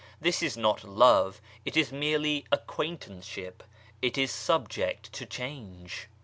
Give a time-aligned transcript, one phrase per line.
[0.19, 3.61] This is not love, it is merely acquaintanceship;
[4.01, 6.07] it is subject to change.